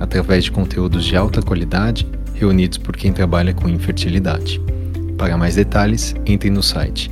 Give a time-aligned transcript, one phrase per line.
[0.00, 4.60] através de conteúdos de alta qualidade reunidos por quem trabalha com infertilidade.
[5.16, 7.10] Para mais detalhes, entre no site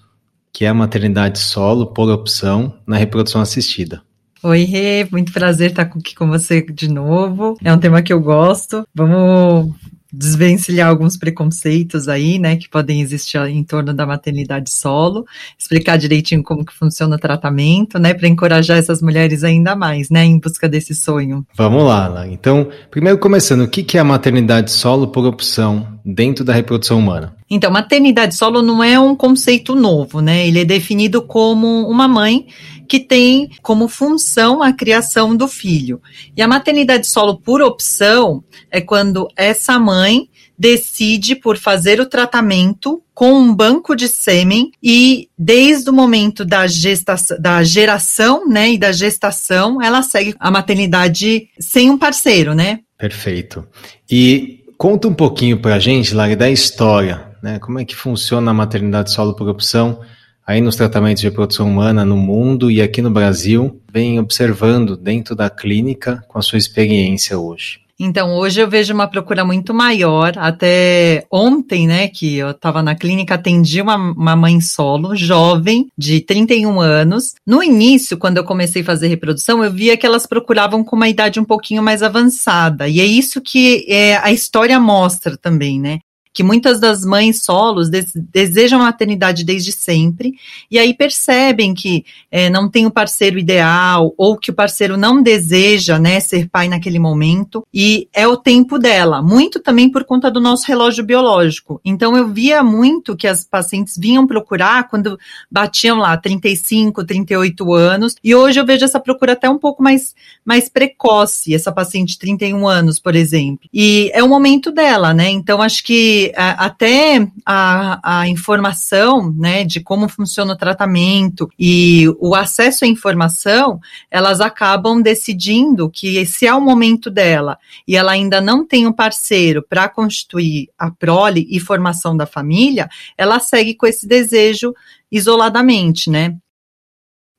[0.54, 4.02] que é a maternidade solo por opção na reprodução assistida.
[4.44, 7.58] Oi, Rê, muito prazer estar aqui com você de novo.
[7.64, 8.86] É um tema que eu gosto.
[8.94, 9.74] Vamos
[10.14, 15.26] desvencilhar alguns preconceitos aí, né, que podem existir em torno da maternidade solo,
[15.58, 20.24] explicar direitinho como que funciona o tratamento, né, para encorajar essas mulheres ainda mais, né,
[20.24, 21.44] em busca desse sonho.
[21.56, 22.28] Vamos lá, lá.
[22.28, 27.36] Então, primeiro começando, o que é a maternidade solo por opção dentro da reprodução humana?
[27.50, 30.48] Então, maternidade solo não é um conceito novo, né?
[30.48, 32.48] Ele é definido como uma mãe
[32.88, 36.02] que tem como função a criação do filho.
[36.36, 43.02] E a maternidade solo por opção é quando essa mãe decide por fazer o tratamento
[43.14, 48.78] com um banco de sêmen e desde o momento da gestação, da geração, né, e
[48.78, 52.80] da gestação, ela segue a maternidade sem um parceiro, né?
[52.98, 53.68] Perfeito.
[54.10, 57.60] E conta um pouquinho pra gente, Lari, da história, né?
[57.60, 60.00] Como é que funciona a maternidade solo por opção?
[60.46, 65.36] Aí nos tratamentos de reprodução humana no mundo e aqui no Brasil, vem observando dentro
[65.36, 67.84] da clínica com a sua experiência hoje?
[68.00, 70.34] Então, hoje eu vejo uma procura muito maior.
[70.38, 76.20] Até ontem, né, que eu estava na clínica, atendi uma, uma mãe solo, jovem, de
[76.20, 77.36] 31 anos.
[77.46, 81.08] No início, quando eu comecei a fazer reprodução, eu via que elas procuravam com uma
[81.08, 82.88] idade um pouquinho mais avançada.
[82.88, 86.00] E é isso que é, a história mostra também, né?
[86.34, 90.34] Que muitas das mães solos desejam a maternidade desde sempre,
[90.70, 95.22] e aí percebem que é, não tem o parceiro ideal, ou que o parceiro não
[95.22, 100.32] deseja né, ser pai naquele momento, e é o tempo dela, muito também por conta
[100.32, 101.80] do nosso relógio biológico.
[101.86, 105.20] Então eu via muito que as pacientes vinham procurar quando
[105.52, 110.16] batiam lá 35, 38 anos, e hoje eu vejo essa procura até um pouco mais,
[110.44, 113.70] mais precoce, essa paciente de 31 anos, por exemplo.
[113.72, 115.30] E é o momento dela, né?
[115.30, 122.36] Então acho que até a, a informação, né, de como funciona o tratamento e o
[122.36, 123.80] acesso à informação,
[124.10, 127.58] elas acabam decidindo que se é o momento dela
[127.88, 132.90] e ela ainda não tem um parceiro para constituir a prole e formação da família,
[133.18, 134.74] ela segue com esse desejo
[135.12, 136.36] isoladamente, né?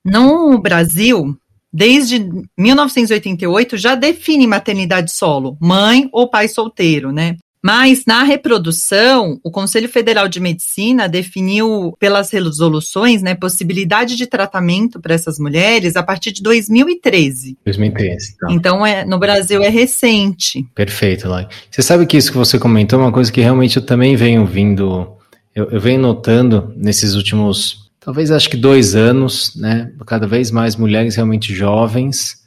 [0.03, 1.35] No Brasil,
[1.73, 2.25] desde
[2.57, 7.35] 1988 já define maternidade solo, mãe ou pai solteiro, né?
[7.65, 15.01] Mas na reprodução, o Conselho Federal de Medicina definiu pelas resoluções, né, possibilidade de tratamento
[15.01, 17.57] para essas mulheres a partir de 2013.
[17.65, 18.35] 2013.
[18.35, 20.63] Então, então é, no Brasil é recente.
[20.75, 21.47] Perfeito, Lai.
[21.71, 24.45] Você sabe que isso que você comentou é uma coisa que realmente eu também venho
[24.45, 25.17] vindo,
[25.55, 30.75] eu, eu venho notando nesses últimos, talvez acho que dois anos, né, cada vez mais
[30.75, 32.44] mulheres realmente jovens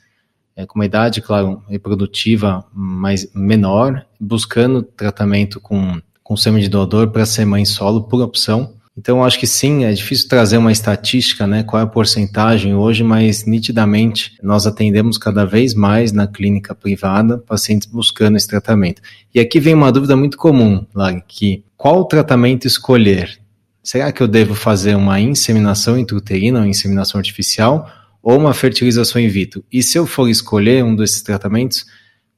[0.58, 7.10] é, com uma idade, claro, reprodutiva mais menor, buscando tratamento com, com sêmen de doador
[7.10, 8.74] para ser mãe solo por opção.
[8.96, 13.04] Então, acho que sim, é difícil trazer uma estatística, né, qual é a porcentagem hoje,
[13.04, 19.00] mas nitidamente nós atendemos cada vez mais na clínica privada pacientes buscando esse tratamento.
[19.32, 23.38] E aqui vem uma dúvida muito comum, Lara, que qual tratamento escolher?
[23.80, 27.88] Será que eu devo fazer uma inseminação intrauterina ou inseminação artificial
[28.28, 29.64] ou uma fertilização in vitro.
[29.72, 31.86] E se eu for escolher um desses tratamentos,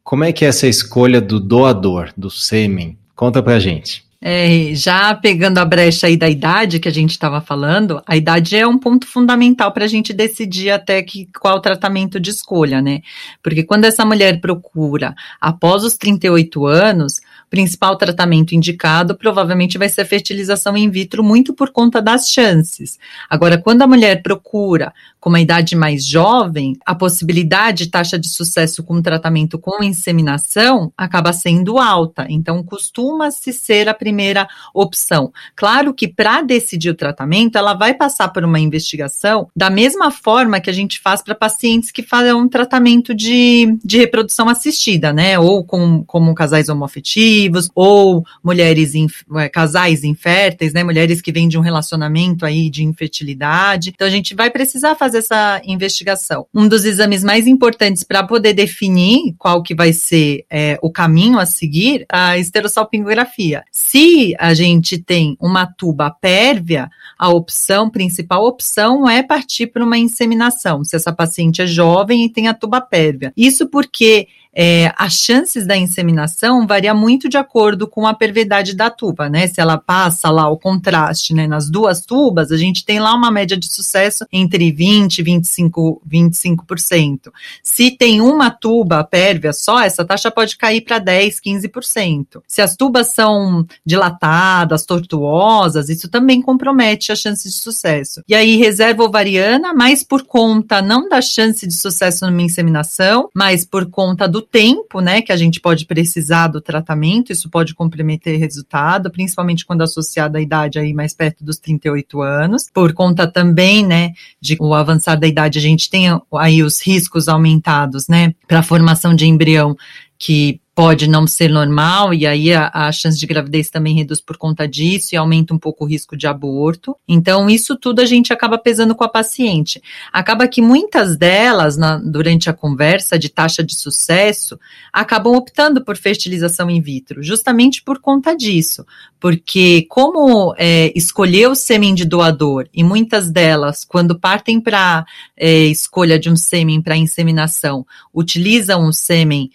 [0.05, 2.97] como é que é essa escolha do doador, do sêmen?
[3.17, 4.05] Conta pra gente.
[4.23, 8.55] É, já pegando a brecha aí da idade que a gente estava falando, a idade
[8.55, 13.01] é um ponto fundamental para a gente decidir até que qual tratamento de escolha, né?
[13.43, 20.03] Porque quando essa mulher procura após os 38 anos, principal tratamento indicado provavelmente vai ser
[20.03, 22.99] a fertilização in vitro, muito por conta das chances.
[23.29, 28.29] Agora, quando a mulher procura com uma idade mais jovem, a possibilidade de taxa de
[28.29, 32.27] sucesso com tratamento com inseminação acaba sendo alta.
[32.29, 35.33] Então, costuma-se ser a primeira opção.
[35.55, 40.61] Claro que para decidir o tratamento, ela vai passar por uma investigação da mesma forma
[40.61, 45.39] que a gente faz para pacientes que fazem um tratamento de, de reprodução assistida, né?
[45.39, 47.40] Ou com, como casais homoafetivos,
[47.75, 50.83] ou mulheres, inf, é, casais inférteis, né?
[50.83, 53.91] Mulheres que vêm de um relacionamento aí de infertilidade.
[53.91, 56.47] Então, a gente vai precisar fazer fazer essa investigação.
[56.55, 61.39] Um dos exames mais importantes para poder definir qual que vai ser é, o caminho
[61.39, 63.65] a seguir, a esterossalpingografia.
[63.73, 66.89] Se a gente tem uma tuba pérvia,
[67.19, 72.33] a opção, principal opção é partir para uma inseminação, se essa paciente é jovem e
[72.33, 73.33] tem a tuba pérvia.
[73.37, 78.91] Isso porque é, as chances da inseminação varia muito de acordo com a pervidade da
[78.91, 79.47] tuba, né?
[79.47, 83.31] Se ela passa lá o contraste né, nas duas tubas, a gente tem lá uma
[83.31, 86.01] média de sucesso entre 20% e 25%.
[86.11, 87.31] 25%.
[87.63, 92.43] Se tem uma tuba pérvia só, essa taxa pode cair para 10%, 15%.
[92.47, 98.23] Se as tubas são dilatadas, tortuosas, isso também compromete a chance de sucesso.
[98.29, 103.65] E aí, reserva ovariana, mais por conta não da chance de sucesso numa inseminação, mas
[103.65, 107.75] por conta do do tempo, né, que a gente pode precisar do tratamento, isso pode
[107.75, 113.27] comprometer resultado, principalmente quando associado à idade aí mais perto dos 38 anos, por conta
[113.27, 118.35] também, né, de o avançar da idade, a gente tem aí os riscos aumentados, né,
[118.49, 119.77] para a formação de embrião
[120.19, 124.39] que pode não ser normal, e aí a, a, chance de gravidez também reduz por
[124.39, 126.97] conta disso e aumenta um pouco o risco de aborto.
[127.07, 129.83] Então, isso tudo a gente acaba pesando com a paciente.
[130.11, 134.59] Acaba que muitas delas, na, durante a conversa de taxa de sucesso,
[134.91, 138.87] acabam optando por fertilização in vitro, justamente por conta disso.
[139.21, 145.05] Porque, como é, escolher o sêmen de doador, e muitas delas, quando partem para
[145.37, 147.85] é, escolha de um sêmen para inseminação,
[148.15, 149.51] utilizam o sêmen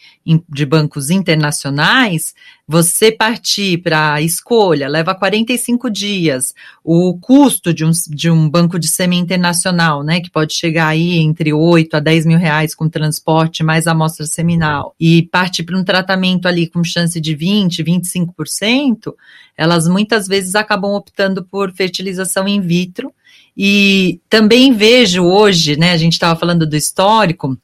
[0.47, 2.33] de bancos internacionais,
[2.67, 6.53] você partir para a escolha leva 45 dias.
[6.83, 11.17] O custo de um, de um banco de sêmen internacional, né, que pode chegar aí
[11.17, 15.83] entre 8 a 10 mil reais com transporte mais amostra seminal, e partir para um
[15.83, 19.13] tratamento ali com chance de 20, 25%,
[19.57, 23.13] elas muitas vezes acabam optando por fertilização in vitro.
[23.57, 27.57] E também vejo hoje, né, a gente estava falando do histórico,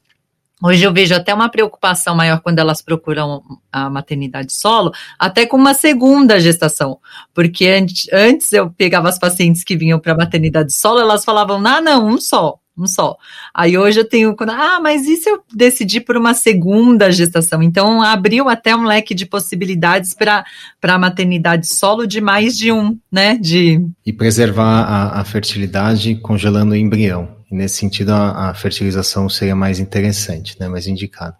[0.64, 3.42] Hoje eu vejo até uma preocupação maior quando elas procuram
[3.72, 6.98] a maternidade solo, até com uma segunda gestação.
[7.34, 11.80] Porque antes, antes eu pegava as pacientes que vinham para maternidade solo, elas falavam, ah,
[11.80, 13.16] não, um só, um só.
[13.52, 17.60] Aí hoje eu tenho, ah, mas e se eu decidir por uma segunda gestação?
[17.60, 20.44] Então abriu até um leque de possibilidades para
[20.80, 23.36] a maternidade solo de mais de um, né?
[23.36, 23.84] De...
[24.06, 27.41] E preservar a, a fertilidade congelando o embrião.
[27.54, 31.36] Nesse sentido, a, a, fertilização seria mais interessante, né, mais indicada.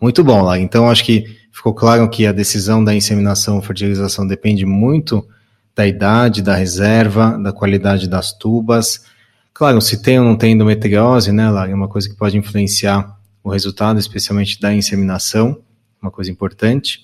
[0.00, 0.58] Muito bom, lá.
[0.58, 5.26] Então, acho que ficou claro que a decisão da inseminação ou fertilização depende muito
[5.74, 9.04] da idade, da reserva, da qualidade das tubas.
[9.52, 13.16] Claro, se tem ou não tem endometriose, né, Lara, é uma coisa que pode influenciar
[13.42, 15.60] o resultado, especialmente da inseminação,
[16.00, 17.00] uma coisa importante,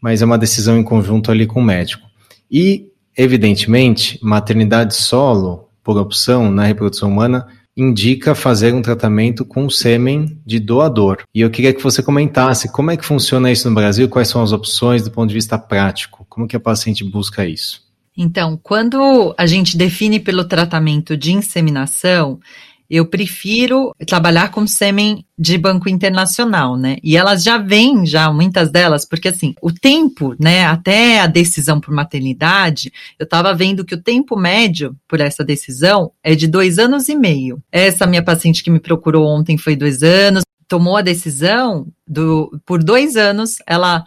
[0.00, 2.06] mas é uma decisão em conjunto ali com o médico.
[2.50, 7.46] E, evidentemente, maternidade solo, por opção na reprodução humana,
[7.76, 11.18] indica fazer um tratamento com sêmen de doador.
[11.34, 14.42] E eu queria que você comentasse como é que funciona isso no Brasil, quais são
[14.42, 17.84] as opções do ponto de vista prático, como que a paciente busca isso?
[18.16, 22.40] Então, quando a gente define pelo tratamento de inseminação,
[22.88, 26.96] eu prefiro trabalhar com sêmen de banco internacional, né?
[27.02, 31.80] E elas já vêm, já muitas delas, porque assim, o tempo, né, até a decisão
[31.80, 36.78] por maternidade, eu estava vendo que o tempo médio por essa decisão é de dois
[36.78, 37.62] anos e meio.
[37.70, 42.82] Essa minha paciente que me procurou ontem foi dois anos, tomou a decisão do, por
[42.82, 44.04] dois anos, ela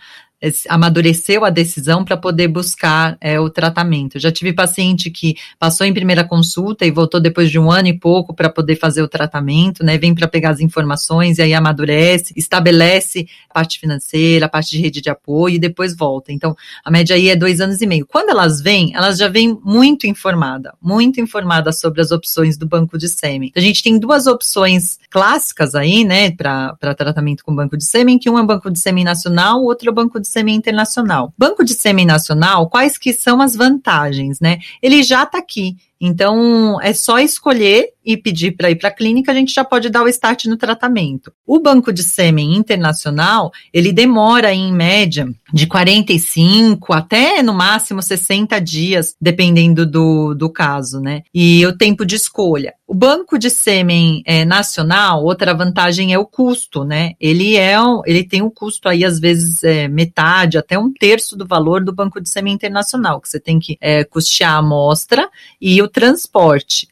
[0.70, 4.20] amadureceu a decisão para poder buscar é, o tratamento.
[4.20, 7.98] já tive paciente que passou em primeira consulta e voltou depois de um ano e
[7.98, 9.98] pouco para poder fazer o tratamento, né?
[9.98, 14.82] Vem para pegar as informações e aí amadurece, estabelece a parte financeira, a parte de
[14.82, 16.32] rede de apoio e depois volta.
[16.32, 18.06] Então, a média aí é dois anos e meio.
[18.06, 22.98] Quando elas vêm, elas já vêm muito informada, muito informada sobre as opções do banco
[22.98, 23.52] de sêmen.
[23.56, 28.30] A gente tem duas opções clássicas aí, né, para tratamento com banco de sêmen, que
[28.30, 31.34] um é o banco de sêmen nacional, o outro é o banco de sêmen internacional.
[31.38, 34.60] Banco de sêmen nacional, quais que são as vantagens, né?
[34.82, 35.76] Ele já está aqui.
[36.02, 39.90] Então, é só escolher e pedir para ir para a clínica, a gente já pode
[39.90, 41.32] dar o start no tratamento.
[41.46, 48.60] O banco de sêmen internacional, ele demora em média de 45 até no máximo 60
[48.60, 51.22] dias, dependendo do, do caso, né?
[51.34, 52.74] E o tempo de escolha.
[52.88, 57.12] O banco de sêmen é, nacional, outra vantagem é o custo, né?
[57.20, 57.76] Ele é
[58.06, 61.94] ele tem um custo aí, às vezes, é, metade, até um terço do valor do
[61.94, 65.30] banco de sêmen internacional, que você tem que é, custear a amostra
[65.62, 66.88] e o transporte.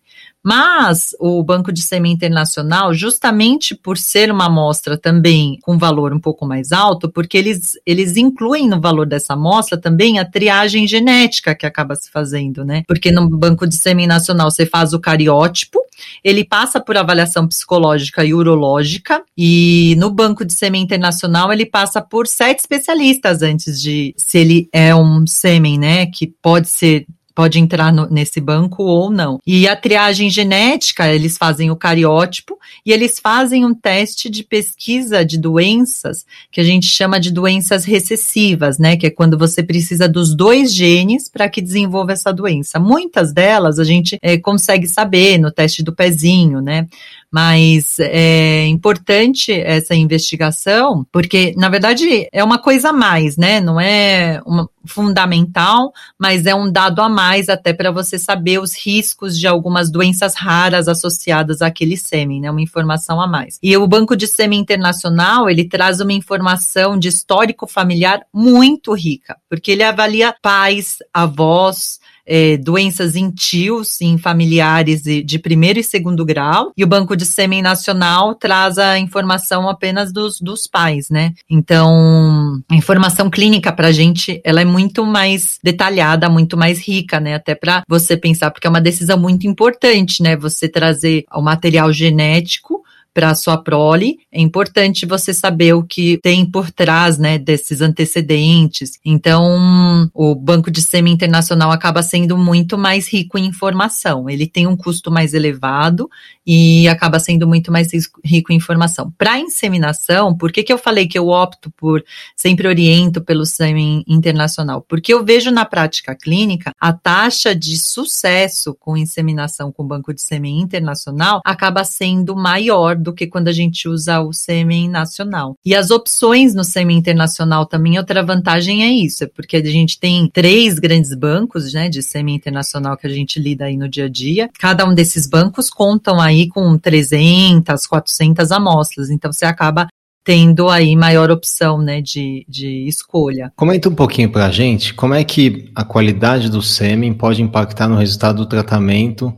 [0.49, 6.21] Mas o Banco de Sêmen Internacional, justamente por ser uma amostra também com valor um
[6.21, 11.53] pouco mais alto, porque eles, eles incluem no valor dessa amostra também a triagem genética
[11.53, 12.83] que acaba se fazendo, né?
[12.87, 15.79] Porque no Banco de Sêmen Nacional você faz o cariótipo,
[16.23, 22.01] ele passa por avaliação psicológica e urológica, e no Banco de Sêmen Internacional ele passa
[22.01, 27.05] por sete especialistas antes de se ele é um sêmen, né, que pode ser
[27.38, 29.39] pode entrar no, nesse banco ou não.
[29.46, 35.24] E a triagem genética, eles fazem o cariótipo e eles fazem um teste de pesquisa
[35.24, 38.98] de doenças que a gente chama de doenças recessivas, né?
[38.98, 42.79] Que é quando você precisa dos dois genes para que desenvolva essa doença.
[42.79, 46.88] Muitas delas a gente é, consegue saber no teste do pezinho, né?
[47.31, 53.60] Mas é importante essa investigação, porque, na verdade, é uma coisa a mais, né?
[53.60, 58.74] Não é uma, fundamental, mas é um dado a mais até para você saber os
[58.74, 62.50] riscos de algumas doenças raras associadas àquele sêmen, né?
[62.50, 63.60] Uma informação a mais.
[63.62, 69.38] E o Banco de Sêmen Internacional, ele traz uma informação de histórico familiar muito rica,
[69.50, 76.25] porque ele avalia pais, avós, é, doenças em tios, em familiares de primeiro e segundo
[76.25, 81.34] grau, e o Banco de Sêmen Nacional traz a informação apenas dos, dos pais, né?
[81.50, 87.19] Então, a informação clínica para a gente, ela é muito mais detalhada, muito mais rica,
[87.19, 87.36] né?
[87.36, 90.36] Até para você pensar, porque é uma decisão muito importante, né?
[90.36, 92.84] Você trazer o material genético
[93.17, 97.81] para a sua prole, é importante você saber o que tem por trás, né, desses
[97.81, 99.00] antecedentes.
[99.03, 104.29] Então, o Banco de Sêmen Internacional acaba sendo muito mais rico em informação.
[104.29, 106.07] Ele tem um custo mais elevado
[106.45, 107.89] e acaba sendo muito mais
[108.24, 109.12] rico em informação.
[109.17, 112.03] Para inseminação, por que, que eu falei que eu opto por,
[112.36, 114.86] sempre oriento pelo sêmen internacional?
[114.88, 120.21] Porque eu vejo na prática clínica a taxa de sucesso com inseminação com banco de
[120.21, 125.55] sêmen internacional acaba sendo maior do que quando a gente usa o sêmen nacional.
[125.65, 129.97] E as opções no sêmen internacional também, outra vantagem é isso, é porque a gente
[129.97, 134.05] tem três grandes bancos, né, de sêmen internacional que a gente lida aí no dia
[134.05, 134.49] a dia.
[134.59, 139.87] Cada um desses bancos contam aí com 300, 400 amostras, então você acaba
[140.25, 143.53] tendo aí maior opção né, de, de escolha.
[143.55, 147.87] Comenta um pouquinho para a gente como é que a qualidade do sêmen pode impactar
[147.87, 149.33] no resultado do tratamento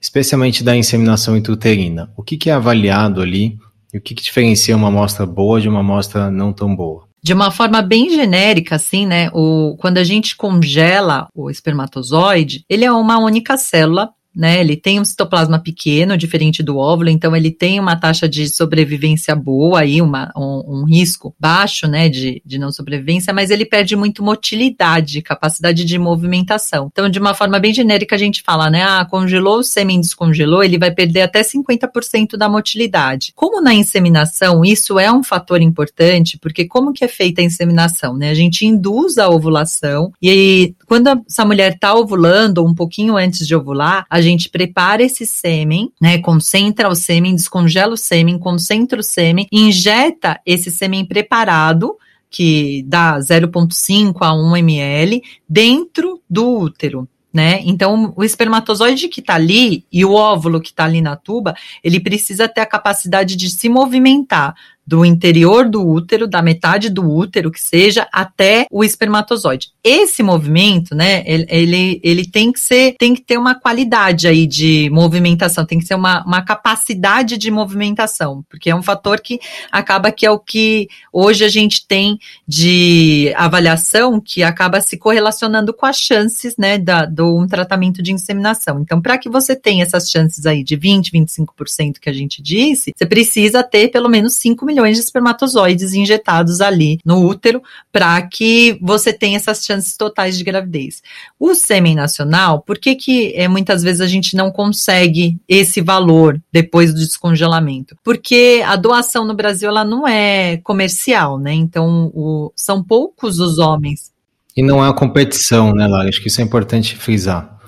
[0.00, 2.10] especialmente da inseminação intrauterina.
[2.16, 3.58] O que, que é avaliado ali
[3.92, 7.08] e o que, que diferencia uma amostra boa de uma amostra não tão boa?
[7.22, 9.28] De uma forma bem genérica, assim, né?
[9.34, 14.60] O, quando a gente congela o espermatozoide, ele é uma única célula né?
[14.60, 19.34] Ele tem um citoplasma pequeno, diferente do óvulo, então ele tem uma taxa de sobrevivência
[19.34, 23.96] boa aí, uma, um, um, risco baixo, né, de, de não sobrevivência, mas ele perde
[23.96, 26.88] muito motilidade, capacidade de movimentação.
[26.92, 30.62] Então, de uma forma bem genérica, a gente fala, né, ah, congelou o sêmen, descongelou,
[30.62, 33.32] ele vai perder até 50% da motilidade.
[33.34, 38.16] Como na inseminação, isso é um fator importante, porque como que é feita a inseminação,
[38.16, 38.30] né?
[38.30, 43.46] A gente induz a ovulação e aí, quando essa mulher está ovulando, um pouquinho antes
[43.46, 46.18] de ovular, a a gente prepara esse sêmen, né?
[46.18, 51.96] Concentra o sêmen, descongela o sêmen, concentra o sêmen, injeta esse sêmen preparado
[52.30, 57.08] que dá 0,5 a 1 ml dentro do útero.
[57.32, 57.60] Né?
[57.64, 62.00] Então, o espermatozoide que está ali e o óvulo que está ali na tuba, ele
[62.00, 64.54] precisa ter a capacidade de se movimentar
[64.90, 69.68] do interior do útero, da metade do útero que seja, até o espermatozoide.
[69.84, 74.48] Esse movimento, né, ele, ele, ele, tem que ser, tem que ter uma qualidade aí
[74.48, 79.38] de movimentação, tem que ser uma, uma capacidade de movimentação, porque é um fator que
[79.70, 85.72] acaba que é o que hoje a gente tem de avaliação que acaba se correlacionando
[85.72, 88.80] com as chances, né, da, do um tratamento de inseminação.
[88.80, 92.92] Então, para que você tenha essas chances aí de 20, 25% que a gente disse,
[92.92, 98.20] você precisa ter pelo menos 5 milhões milhões de espermatozoides injetados ali no útero para
[98.22, 101.02] que você tenha essas chances totais de gravidez.
[101.38, 106.40] O sêmen nacional, por que que é, muitas vezes a gente não consegue esse valor
[106.52, 107.96] depois do descongelamento?
[108.02, 111.52] Porque a doação no Brasil ela não é comercial, né?
[111.52, 114.10] Então o, são poucos os homens.
[114.56, 116.08] E não é competição, né, Lara?
[116.08, 117.58] Acho que isso é importante frisar.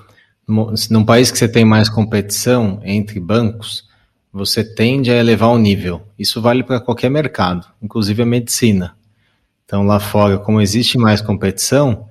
[0.89, 3.85] num país que você tem mais competição entre bancos,
[4.33, 6.01] você tende a elevar o nível.
[6.17, 8.95] Isso vale para qualquer mercado, inclusive a medicina.
[9.63, 12.07] Então, lá fora, como existe mais competição,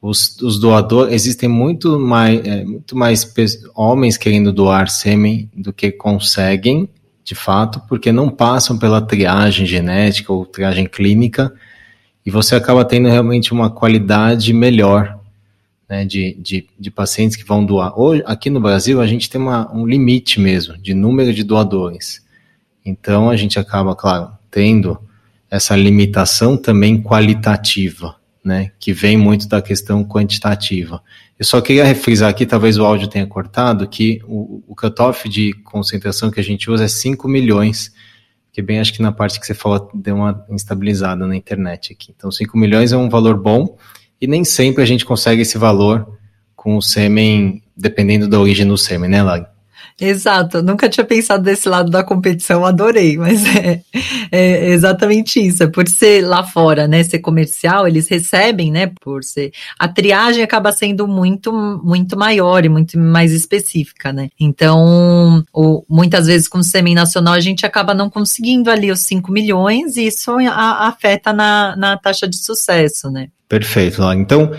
[0.00, 3.30] os, os doadores, existem muito mais, é, muito mais
[3.74, 6.88] homens querendo doar sêmen do que conseguem,
[7.22, 11.52] de fato, porque não passam pela triagem genética ou triagem clínica,
[12.24, 15.15] e você acaba tendo realmente uma qualidade melhor
[15.88, 17.98] né, de, de, de, pacientes que vão doar.
[17.98, 22.24] Hoje, aqui no Brasil, a gente tem uma, um limite mesmo de número de doadores.
[22.84, 24.98] Então, a gente acaba, claro, tendo
[25.50, 31.02] essa limitação também qualitativa, né, que vem muito da questão quantitativa.
[31.38, 35.52] Eu só queria refrisar aqui, talvez o áudio tenha cortado, que o, o cutoff de
[35.64, 37.92] concentração que a gente usa é 5 milhões,
[38.52, 42.12] que bem acho que na parte que você falou deu uma instabilizada na internet aqui.
[42.16, 43.76] Então, 5 milhões é um valor bom,
[44.20, 46.18] e nem sempre a gente consegue esse valor
[46.54, 49.46] com o sêmen, dependendo da origem do sêmen, né, Lag?
[49.98, 53.80] Exato, nunca tinha pensado desse lado da competição, adorei, mas é,
[54.30, 59.24] é, exatamente isso, é por ser lá fora, né, ser comercial, eles recebem, né, por
[59.24, 61.50] ser, a triagem acaba sendo muito,
[61.82, 67.32] muito maior e muito mais específica, né, então, o, muitas vezes com o sêmen nacional
[67.32, 71.96] a gente acaba não conseguindo ali os 5 milhões e isso a, afeta na, na
[71.96, 73.28] taxa de sucesso, né.
[73.48, 74.02] Perfeito.
[74.12, 74.50] Então,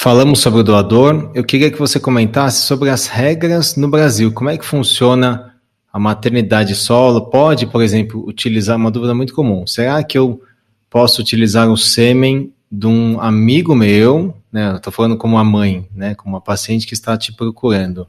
[0.00, 1.28] Falamos sobre o doador.
[1.34, 4.30] Eu queria que você comentasse sobre as regras no Brasil.
[4.32, 5.56] Como é que funciona
[5.92, 7.22] a maternidade solo?
[7.28, 9.66] Pode, por exemplo, utilizar uma dúvida muito comum.
[9.66, 10.40] Será que eu
[10.88, 14.76] posso utilizar o sêmen de um amigo meu, né?
[14.76, 16.14] Estou falando como uma mãe, né?
[16.14, 18.06] Como uma paciente que está te procurando.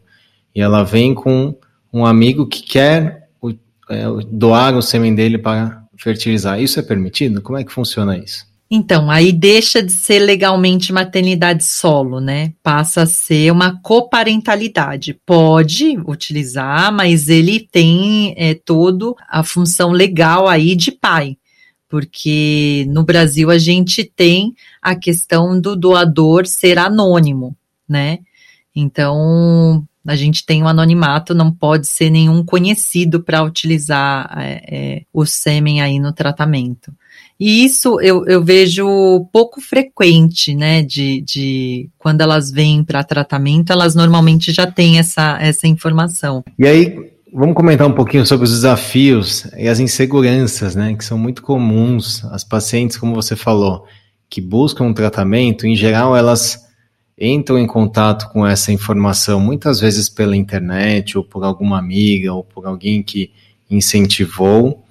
[0.54, 1.58] E ela vem com
[1.92, 3.30] um amigo que quer
[3.90, 6.62] é, doar o sêmen dele para fertilizar.
[6.62, 7.42] Isso é permitido?
[7.42, 8.49] Como é que funciona isso?
[8.72, 12.54] Então, aí deixa de ser legalmente maternidade solo, né?
[12.62, 15.20] Passa a ser uma coparentalidade.
[15.26, 21.36] Pode utilizar, mas ele tem é, todo a função legal aí de pai.
[21.90, 27.58] Porque no Brasil a gente tem a questão do doador ser anônimo,
[27.88, 28.20] né?
[28.76, 34.64] Então, a gente tem o um anonimato, não pode ser nenhum conhecido para utilizar é,
[34.68, 36.92] é, o sêmen aí no tratamento.
[37.40, 38.88] E isso eu, eu vejo
[39.32, 40.82] pouco frequente, né?
[40.82, 46.44] De, de quando elas vêm para tratamento, elas normalmente já têm essa, essa informação.
[46.58, 50.96] E aí, vamos comentar um pouquinho sobre os desafios e as inseguranças, né?
[50.96, 52.26] Que são muito comuns.
[52.32, 53.86] As pacientes, como você falou,
[54.28, 56.68] que buscam um tratamento, em geral, elas
[57.20, 62.44] entram em contato com essa informação muitas vezes pela internet ou por alguma amiga ou
[62.44, 63.32] por alguém que
[63.70, 64.84] incentivou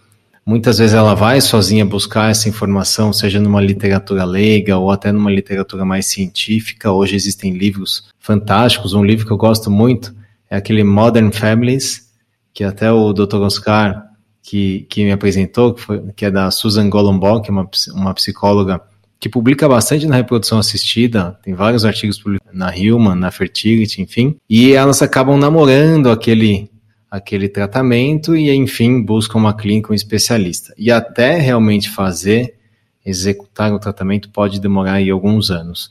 [0.48, 5.30] Muitas vezes ela vai sozinha buscar essa informação, seja numa literatura leiga ou até numa
[5.30, 6.90] literatura mais científica.
[6.90, 8.94] Hoje existem livros fantásticos.
[8.94, 10.16] Um livro que eu gosto muito
[10.48, 12.10] é aquele Modern Families,
[12.54, 13.42] que até o Dr.
[13.42, 14.02] Oscar,
[14.42, 18.80] que, que me apresentou, que, foi, que é da Susan Golombok, é uma, uma psicóloga
[19.20, 24.72] que publica bastante na reprodução assistida, tem vários artigos na Human, na Fertility, enfim, e
[24.72, 26.70] elas acabam namorando aquele
[27.10, 30.74] aquele tratamento e, enfim, busca uma clínica, um especialista.
[30.76, 32.56] E até realmente fazer,
[33.04, 35.90] executar o tratamento pode demorar aí alguns anos.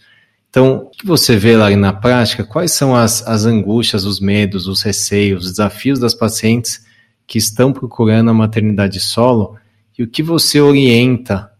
[0.49, 2.43] Então, o que você vê lá na prática?
[2.43, 6.85] Quais são as, as angústias, os medos, os receios, os desafios das pacientes
[7.25, 9.57] que estão procurando a maternidade solo
[9.97, 11.51] e o que você orienta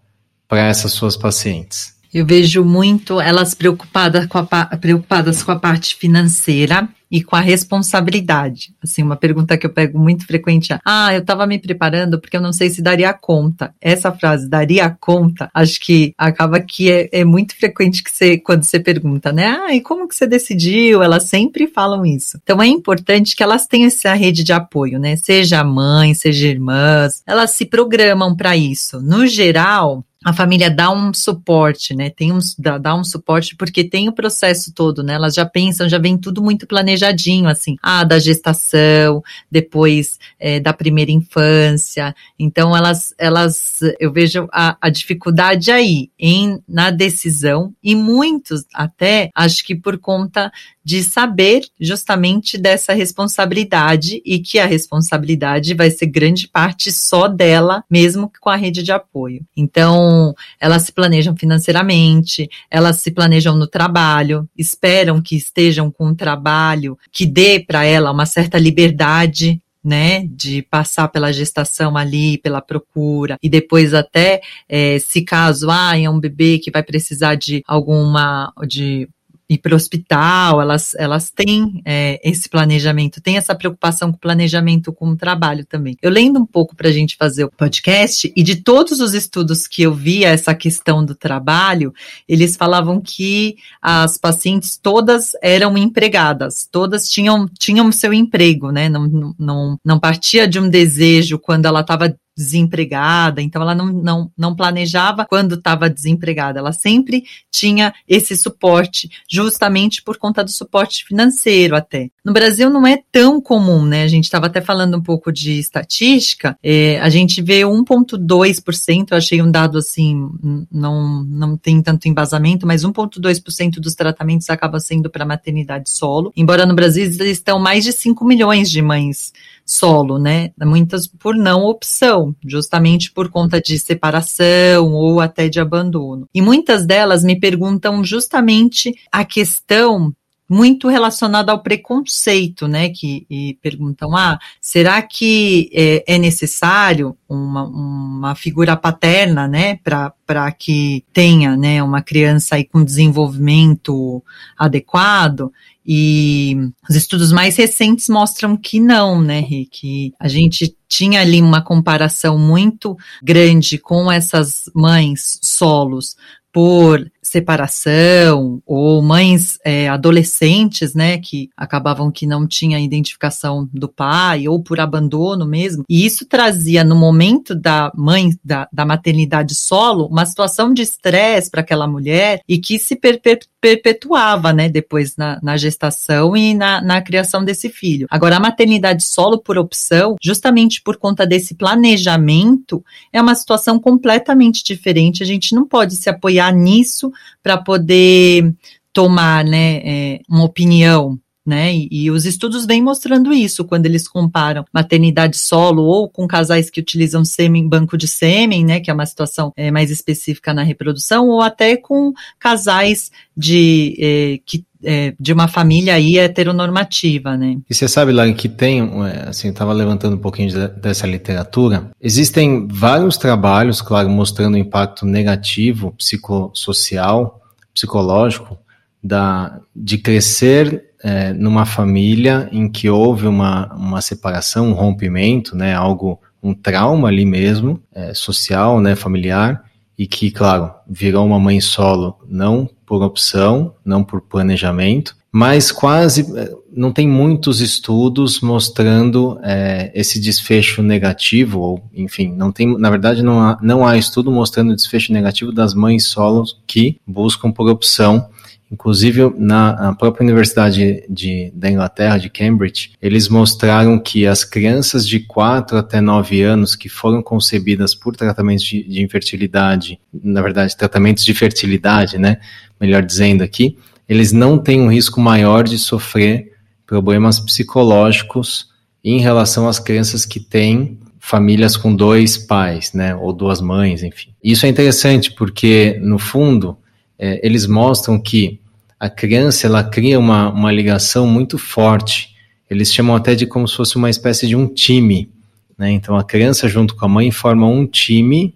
[0.47, 1.97] para essas suas pacientes?
[2.13, 7.39] Eu vejo muito elas preocupadas com a, preocupadas com a parte financeira e com a
[7.39, 8.73] responsabilidade.
[8.83, 12.35] Assim, uma pergunta que eu pego muito frequente é: Ah, eu estava me preparando porque
[12.35, 13.73] eu não sei se daria conta.
[13.81, 18.63] Essa frase, daria conta, acho que acaba que é, é muito frequente que você, quando
[18.63, 19.59] você pergunta, né?
[19.67, 21.01] Ah, e como que você decidiu?
[21.01, 22.39] Elas sempre falam isso.
[22.43, 25.15] Então é importante que elas tenham essa rede de apoio, né?
[25.17, 29.01] Seja mãe, seja irmãs, elas se programam para isso.
[29.01, 32.09] No geral, a família dá um suporte, né?
[32.09, 35.13] Tem um, dá, dá, um suporte porque tem o processo todo, né?
[35.13, 40.73] Elas já pensam, já vem tudo muito planejadinho, assim, ah, da gestação, depois é, da
[40.73, 42.15] primeira infância.
[42.37, 49.29] Então, elas, elas, eu vejo a, a dificuldade aí em na decisão e muitos até
[49.35, 50.51] acho que por conta
[50.87, 57.83] de saber justamente dessa responsabilidade e que a responsabilidade vai ser grande parte só dela,
[57.91, 59.45] mesmo com a rede de apoio.
[59.53, 66.15] Então, elas se planejam financeiramente, elas se planejam no trabalho, esperam que estejam com um
[66.15, 72.61] trabalho que dê para ela uma certa liberdade né, de passar pela gestação ali, pela
[72.61, 77.61] procura, e depois até, é, se caso, ah, é um bebê que vai precisar de
[77.65, 79.07] alguma, de
[79.49, 84.19] ir para o hospital, elas, elas têm é, esse planejamento, têm essa preocupação com o
[84.19, 85.97] planejamento com o trabalho também.
[86.01, 89.67] Eu lendo um pouco para a gente fazer o podcast, e de todos os estudos
[89.67, 91.93] que eu vi essa questão do trabalho,
[92.27, 98.89] eles falavam que as pacientes todas eram empregadas, todas tinham, tinham seu emprego, né?
[98.89, 104.31] Não, não, não partia de um desejo quando ela estava desempregada, então ela não, não,
[104.37, 111.03] não planejava quando estava desempregada, ela sempre tinha esse suporte, justamente por conta do suporte
[111.05, 112.09] financeiro até.
[112.23, 114.03] No Brasil não é tão comum, né?
[114.03, 119.17] A gente estava até falando um pouco de estatística, é, a gente vê 1,2%, eu
[119.17, 120.29] achei um dado assim,
[120.71, 126.65] não, não tem tanto embasamento, mas 1,2% dos tratamentos acaba sendo para maternidade solo, embora
[126.65, 129.33] no Brasil estão mais de 5 milhões de mães
[129.67, 130.51] solo, né?
[130.63, 136.27] Muitas por não opção, justamente por conta de separação ou até de abandono.
[136.33, 140.13] E muitas delas me perguntam justamente a questão
[140.49, 142.89] muito relacionada ao preconceito, né?
[142.89, 151.03] Que perguntam: ah, será que é, é necessário uma, uma figura paterna, né, para que
[151.11, 154.23] tenha, né, uma criança aí com desenvolvimento
[154.57, 155.51] adequado?
[155.89, 156.57] E
[156.89, 162.37] os estudos mais recentes mostram que não, né, que a gente tinha ali uma comparação
[162.37, 166.17] muito grande com essas mães solos
[166.51, 174.47] por separação ou mães é, adolescentes, né, que acabavam que não tinha identificação do pai
[174.47, 175.83] ou por abandono mesmo.
[175.89, 181.51] E isso trazia no momento da mãe da, da maternidade solo uma situação de estresse
[181.51, 187.01] para aquela mulher e que se perpetuava, né, depois na, na gestação e na, na
[187.01, 188.07] criação desse filho.
[188.09, 194.63] Agora, a maternidade solo por opção, justamente por conta desse planejamento, é uma situação completamente
[194.63, 195.23] diferente.
[195.23, 197.11] A gente não pode se apoiar nisso
[197.41, 198.53] para poder
[198.91, 201.19] tomar né, é, uma opinião.
[201.45, 201.73] Né?
[201.73, 206.69] E, e, os estudos vêm mostrando isso quando eles comparam maternidade solo ou com casais
[206.69, 208.81] que utilizam sêmen, banco de sêmen, né?
[208.81, 214.39] Que é uma situação é, mais específica na reprodução, ou até com casais de é,
[214.45, 217.57] que é, de uma família aí heteronormativa, né?
[217.69, 221.91] E você sabe, lá que tem, é, assim, estava levantando um pouquinho de, dessa literatura,
[222.01, 227.41] existem vários trabalhos, claro, mostrando o impacto negativo, psicossocial,
[227.73, 228.57] psicológico,
[229.03, 235.75] da, de crescer é, numa família em que houve uma, uma separação, um rompimento, né,
[235.75, 239.65] algo, um trauma ali mesmo, é, social, né, familiar,
[239.97, 246.25] e que, claro, virou uma mãe solo não por opção, não por planejamento, mas quase
[246.35, 252.89] eh, não tem muitos estudos mostrando é, esse desfecho negativo, ou enfim, não tem, na
[252.89, 257.51] verdade, não há, não há estudo mostrando o desfecho negativo das mães solos que buscam
[257.51, 258.29] por opção
[258.71, 265.21] Inclusive, na, própria Universidade de, da Inglaterra, de Cambridge, eles mostraram que as crianças de
[265.21, 271.23] 4 até 9 anos que foram concebidas por tratamentos de, de infertilidade, na verdade, tratamentos
[271.23, 272.37] de fertilidade, né?
[272.79, 273.77] Melhor dizendo aqui,
[274.07, 276.53] eles não têm um risco maior de sofrer
[276.85, 278.69] problemas psicológicos
[279.03, 283.15] em relação às crianças que têm famílias com dois pais, né?
[283.15, 284.29] Ou duas mães, enfim.
[284.43, 286.77] Isso é interessante porque, no fundo,
[287.17, 288.59] é, eles mostram que
[288.99, 292.35] a criança ela cria uma, uma ligação muito forte.
[292.69, 295.29] Eles chamam até de como se fosse uma espécie de um time.
[295.77, 295.91] Né?
[295.91, 298.53] Então a criança junto com a mãe formam um time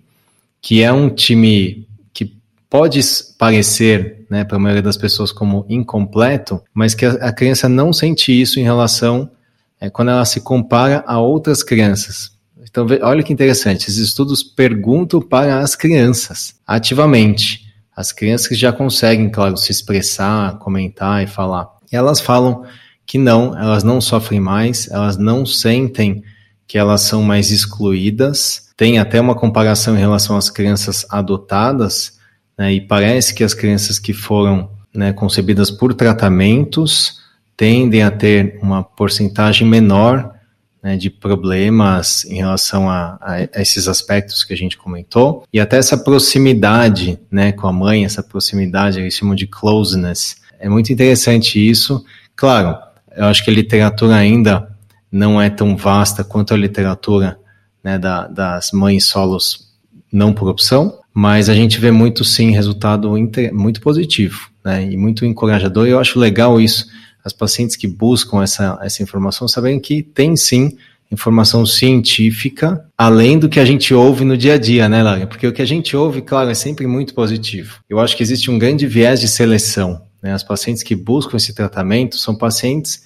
[0.62, 2.34] que é um time que
[2.70, 3.00] pode
[3.38, 7.92] parecer né, para a maioria das pessoas como incompleto, mas que a, a criança não
[7.92, 9.30] sente isso em relação
[9.80, 12.32] é, quando ela se compara a outras crianças.
[12.64, 18.72] Então, olha que interessante, esses estudos perguntam para as crianças ativamente as crianças que já
[18.72, 22.64] conseguem, claro, se expressar, comentar e falar, elas falam
[23.06, 26.24] que não, elas não sofrem mais, elas não sentem
[26.68, 28.70] que elas são mais excluídas.
[28.78, 32.18] Tem até uma comparação em relação às crianças adotadas,
[32.58, 37.20] né, e parece que as crianças que foram né, concebidas por tratamentos
[37.58, 40.34] tendem a ter uma porcentagem menor
[40.84, 45.78] né, de problemas em relação a, a, esses aspectos que a gente comentou, e até
[45.78, 50.38] essa proximidade né, com a mãe, essa proximidade, eles chamam de closeness.
[50.60, 52.04] É muito interessante isso.
[52.36, 52.78] Claro,
[53.16, 54.70] eu acho que a literatura ainda
[55.12, 57.38] não é tão vasta quanto a literatura
[57.84, 59.72] né, da, das mães solos
[60.12, 63.12] não por opção, mas a gente vê muito sim resultado
[63.52, 65.88] muito positivo né, e muito encorajador.
[65.88, 66.88] E eu acho legal isso
[67.24, 70.78] as pacientes que buscam essa, essa informação saberem que tem sim
[71.12, 75.28] informação científica, além do que a gente ouve no dia a dia, né, Lara?
[75.28, 77.80] Porque o que a gente ouve, claro, é sempre muito positivo.
[77.90, 80.34] Eu acho que existe um grande viés de seleção Né?
[80.34, 83.04] As pacientes que buscam esse tratamento são pacientes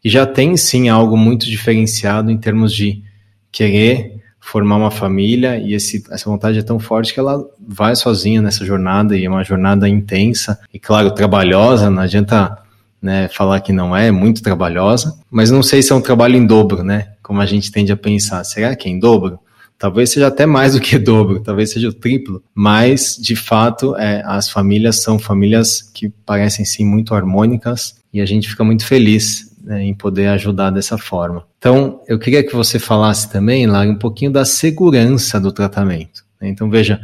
[0.00, 3.02] que já têm sim algo muito diferenciado em termos de
[3.50, 8.40] querer formar uma família e esse, essa vontade é tão forte que ela vai sozinha
[8.40, 12.56] nessa jornada e é uma jornada intensa e claro trabalhosa não adianta
[13.00, 16.36] né, falar que não é, é muito trabalhosa mas não sei se é um trabalho
[16.36, 19.38] em dobro né como a gente tende a pensar será que é em dobro
[19.78, 24.22] talvez seja até mais do que dobro talvez seja o triplo mas de fato é,
[24.26, 29.48] as famílias são famílias que parecem sim muito harmônicas e a gente fica muito feliz
[29.62, 31.44] né, em poder ajudar dessa forma.
[31.58, 36.24] Então, eu queria que você falasse também, lá um pouquinho da segurança do tratamento.
[36.40, 36.48] Né?
[36.48, 36.98] Então, veja,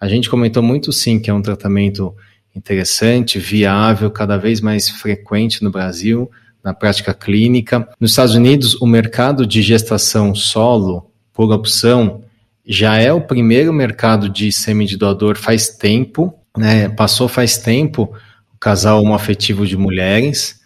[0.00, 2.14] a gente comentou muito sim que é um tratamento
[2.54, 6.30] interessante, viável, cada vez mais frequente no Brasil,
[6.62, 7.88] na prática clínica.
[8.00, 12.22] Nos Estados Unidos, o mercado de gestação solo, por opção,
[12.66, 16.88] já é o primeiro mercado de sêmen de doador faz tempo, né?
[16.88, 18.12] Passou faz tempo
[18.54, 20.58] o casal homoafetivo de mulheres.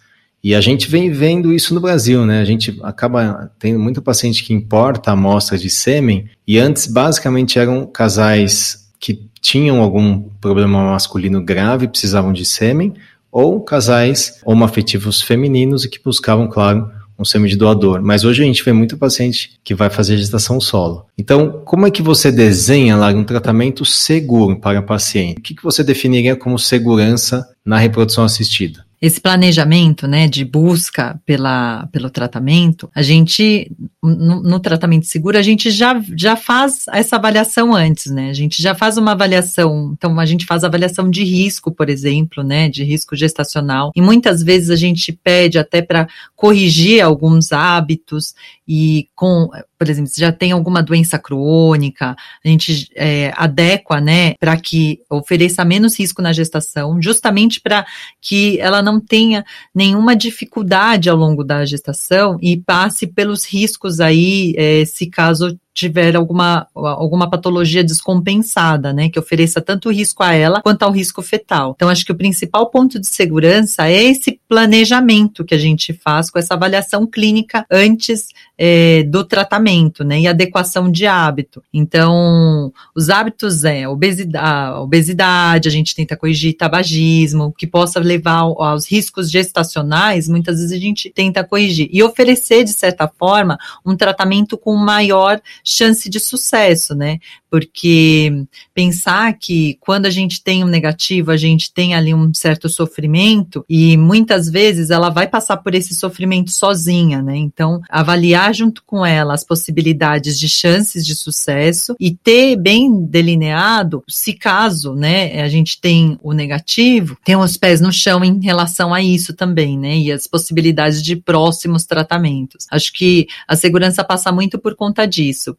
[0.43, 2.41] E a gente vem vendo isso no Brasil, né?
[2.41, 7.57] A gente acaba tendo muito paciente que importa a amostra de sêmen e antes basicamente
[7.57, 12.93] eram casais que tinham algum problema masculino grave, precisavam de sêmen,
[13.29, 18.01] ou casais homoafetivos femininos e que buscavam, claro, um sêmen de doador.
[18.01, 21.05] Mas hoje a gente vê muito paciente que vai fazer gestação solo.
[21.17, 25.39] Então, como é que você desenha lá um tratamento seguro para paciente?
[25.39, 28.85] O que, que você definiria como segurança na reprodução assistida?
[29.03, 33.69] Esse planejamento, né, de busca pela, pelo tratamento, a gente,
[34.01, 38.61] no, no, tratamento seguro, a gente já, já faz essa avaliação antes, né, a gente
[38.61, 42.85] já faz uma avaliação, então a gente faz avaliação de risco, por exemplo, né, de
[42.85, 48.33] risco gestacional, e muitas vezes a gente pede até para corrigir alguns hábitos
[48.65, 54.35] e com, por exemplo, se já tem alguma doença crônica, a gente é, adequa, né,
[54.39, 57.85] para que ofereça menos risco na gestação, justamente para
[58.21, 64.53] que ela não tenha nenhuma dificuldade ao longo da gestação e passe pelos riscos aí,
[64.57, 70.61] é, se caso tiver alguma, alguma patologia descompensada, né, que ofereça tanto risco a ela
[70.61, 71.73] quanto ao risco fetal.
[71.75, 76.29] Então, acho que o principal ponto de segurança é esse planejamento que a gente faz
[76.29, 81.63] com essa avaliação clínica antes é, do tratamento, né, e adequação de hábito.
[81.73, 88.89] Então, os hábitos é obesidade, obesidade, a gente tenta corrigir tabagismo, que possa levar aos
[88.89, 94.55] riscos gestacionais, muitas vezes a gente tenta corrigir e oferecer, de certa forma, um tratamento
[94.57, 97.19] com maior chance de sucesso, né?
[97.49, 102.67] Porque pensar que quando a gente tem um negativo, a gente tem ali um certo
[102.67, 107.37] sofrimento e muitas vezes ela vai passar por esse sofrimento sozinha, né?
[107.37, 114.03] Então, avaliar junto com ela as possibilidades de chances de sucesso e ter bem delineado
[114.07, 118.93] se caso, né, a gente tem o negativo, ter os pés no chão em relação
[118.93, 119.95] a isso também, né?
[119.97, 122.65] E as possibilidades de próximos tratamentos.
[122.71, 125.52] Acho que a segurança passa muito por conta disso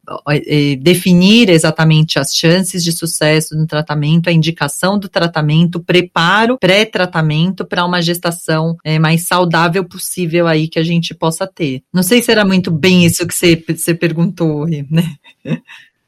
[0.80, 7.84] definir exatamente as chances de sucesso no tratamento, a indicação do tratamento, preparo pré-tratamento para
[7.84, 11.82] uma gestação é, mais saudável possível aí que a gente possa ter.
[11.92, 15.14] Não sei se era muito bem isso que você, você perguntou, né?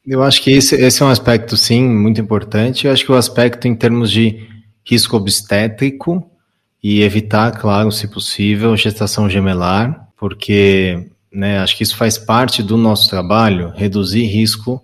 [0.07, 2.87] Eu acho que esse, esse é um aspecto, sim, muito importante.
[2.87, 4.47] Eu acho que o aspecto em termos de
[4.85, 6.31] risco obstétrico
[6.81, 11.59] e evitar, claro, se possível, gestação gemelar, porque né?
[11.59, 14.83] Acho que isso faz parte do nosso trabalho, reduzir risco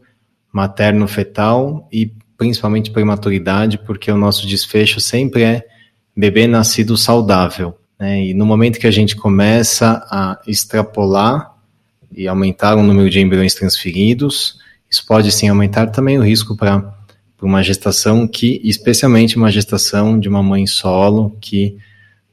[0.52, 5.68] materno-fetal e principalmente prematuridade, porque o nosso desfecho sempre é
[6.16, 7.78] bebê nascido saudável.
[8.00, 8.26] Né?
[8.28, 11.54] E no momento que a gente começa a extrapolar
[12.12, 16.94] e aumentar o número de embriões transferidos, isso pode sim aumentar também o risco para
[17.42, 21.78] uma gestação que, especialmente uma gestação de uma mãe solo, que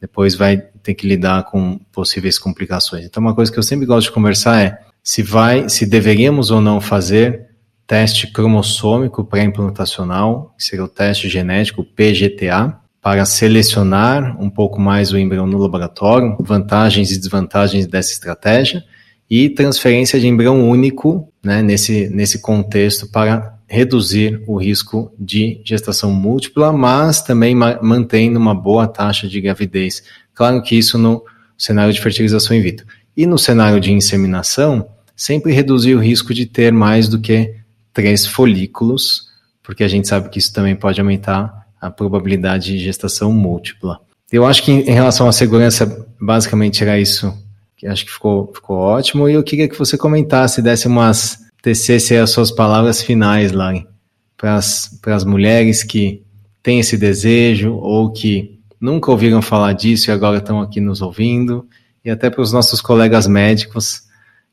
[0.00, 3.04] depois vai tem que lidar com possíveis complicações.
[3.04, 6.60] Então, uma coisa que eu sempre gosto de conversar é se vai, se deveríamos ou
[6.60, 7.48] não fazer
[7.86, 15.18] teste cromossômico pré-implantacional, que seria o teste genético PGTA, para selecionar um pouco mais o
[15.18, 18.84] embrião no laboratório, vantagens e desvantagens dessa estratégia,
[19.28, 26.12] e transferência de embrião único né, nesse, nesse contexto para reduzir o risco de gestação
[26.12, 30.02] múltipla, mas também ma mantendo uma boa taxa de gravidez
[30.40, 31.22] Claro que isso no
[31.58, 32.86] cenário de fertilização in vitro.
[33.14, 37.56] E no cenário de inseminação, sempre reduzir o risco de ter mais do que
[37.92, 39.28] três folículos,
[39.62, 44.00] porque a gente sabe que isso também pode aumentar a probabilidade de gestação múltipla.
[44.32, 47.36] Eu acho que em relação à segurança, basicamente era isso
[47.76, 49.28] que acho que ficou, ficou ótimo.
[49.28, 53.86] E eu queria que você comentasse, desse umas, tecesse as suas palavras finais, Lari,
[54.38, 56.22] para as mulheres que
[56.62, 61.68] têm esse desejo ou que nunca ouviram falar disso e agora estão aqui nos ouvindo,
[62.04, 64.04] e até para os nossos colegas médicos,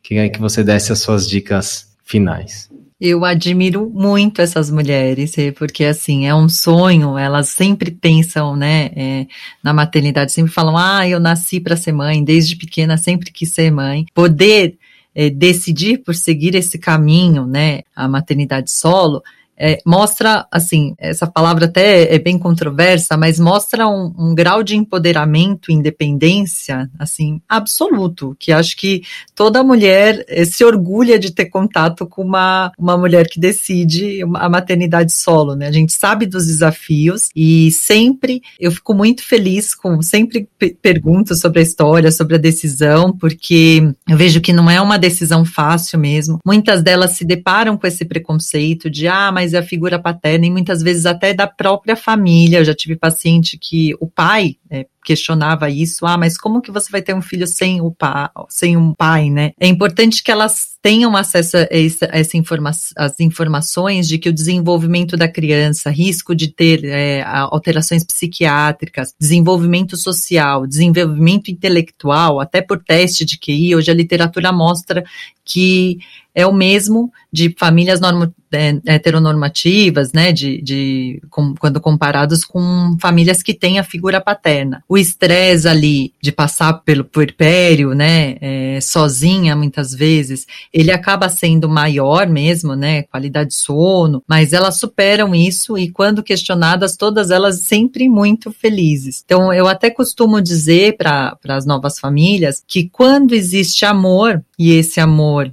[0.03, 2.69] queria que você desse as suas dicas finais.
[2.99, 9.27] Eu admiro muito essas mulheres, porque assim, é um sonho, elas sempre pensam, né, é,
[9.63, 13.71] na maternidade, sempre falam, ah, eu nasci para ser mãe, desde pequena sempre quis ser
[13.71, 14.07] mãe.
[14.15, 14.77] Poder
[15.13, 19.21] é, decidir por seguir esse caminho, né, a maternidade solo,
[19.57, 24.75] é, mostra, assim, essa palavra até é bem controversa, mas mostra um, um, grau de
[24.75, 29.01] empoderamento, independência, assim, absoluto, que acho que
[29.33, 34.47] toda mulher é, se orgulha de ter contato com uma, uma mulher que decide a
[34.47, 35.67] maternidade solo, né?
[35.67, 40.47] A gente sabe dos desafios e sempre eu fico muito feliz com, sempre
[40.81, 45.43] pergunto sobre a história, sobre a decisão, porque eu vejo que não é uma decisão
[45.43, 46.39] fácil mesmo.
[46.45, 50.51] Muitas delas se deparam com esse preconceito de, ah, mas é a figura paterna e
[50.51, 52.59] muitas vezes até da própria família.
[52.59, 56.91] Eu já tive paciente que o pai é, questionava isso, ah, mas como que você
[56.91, 59.53] vai ter um filho sem o pai, sem um pai, né?
[59.57, 64.27] É importante que elas tenham acesso a, essa, a essa informa as informações de que
[64.27, 72.61] o desenvolvimento da criança, risco de ter é, alterações psiquiátricas, desenvolvimento social, desenvolvimento intelectual, até
[72.61, 75.05] por teste de QI, hoje a literatura mostra
[75.45, 75.99] que
[76.35, 82.95] é o mesmo de famílias normo, é, heteronormativas, né, de, de com, quando comparados com
[82.99, 84.83] famílias que têm a figura paterna.
[84.87, 91.69] O estresse ali de passar pelo puerpério, né, é, sozinha muitas vezes, ele acaba sendo
[91.69, 97.59] maior mesmo, né, qualidade de sono, mas elas superam isso e quando questionadas, todas elas
[97.59, 99.21] sempre muito felizes.
[99.23, 104.99] Então, eu até costumo dizer para as novas famílias que quando existe amor, e esse
[104.99, 105.51] amor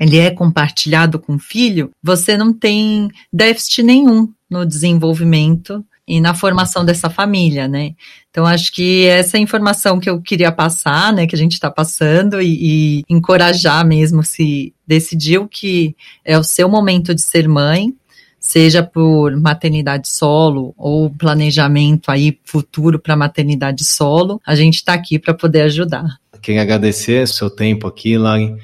[0.00, 6.32] ele é compartilhado com o filho, você não tem déficit nenhum no desenvolvimento e na
[6.32, 7.94] formação dessa família, né?
[8.30, 11.52] Então, acho que essa é a informação que eu queria passar, né, que a gente
[11.52, 17.46] está passando e, e, encorajar mesmo se decidiu que é o seu momento de ser
[17.46, 17.92] mãe,
[18.40, 25.18] seja por maternidade solo ou planejamento aí futuro para maternidade solo, a gente está aqui
[25.18, 26.18] para poder ajudar.
[26.40, 28.54] Queria agradecer seu tempo aqui, Lari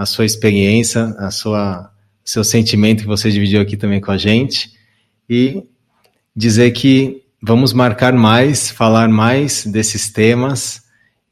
[0.00, 1.90] a sua experiência, a sua
[2.24, 4.70] seu sentimento que você dividiu aqui também com a gente
[5.28, 5.62] e
[6.34, 10.82] dizer que vamos marcar mais, falar mais desses temas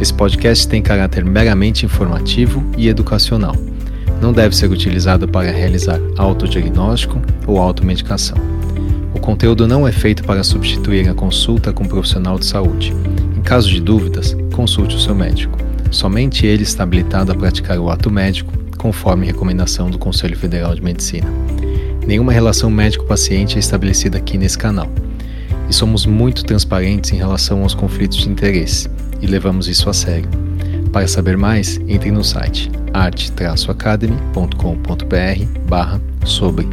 [0.00, 3.56] Esse podcast tem caráter meramente informativo e educacional
[4.20, 8.36] não deve ser utilizado para realizar autodiagnóstico ou automedicação.
[9.14, 12.94] O conteúdo não é feito para substituir a consulta com um profissional de saúde.
[13.36, 15.58] Em caso de dúvidas, consulte o seu médico.
[15.90, 20.82] Somente ele está habilitado a praticar o ato médico, conforme recomendação do Conselho Federal de
[20.82, 21.28] Medicina.
[22.06, 24.90] Nenhuma relação médico-paciente é estabelecida aqui nesse canal.
[25.68, 28.88] E somos muito transparentes em relação aos conflitos de interesse,
[29.20, 30.47] e levamos isso a sério.
[30.92, 36.66] Para saber mais, entre no site arte-academy.com.br barra sobre